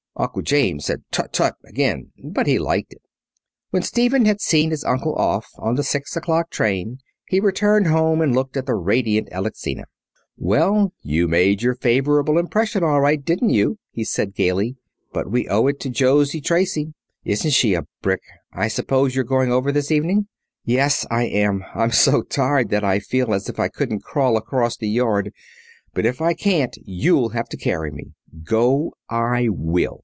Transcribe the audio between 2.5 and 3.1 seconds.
liked it.